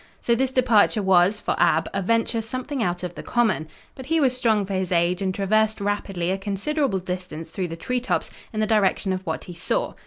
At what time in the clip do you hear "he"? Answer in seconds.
4.07-4.19, 9.43-9.53